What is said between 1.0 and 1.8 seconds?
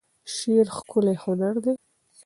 هنر دی.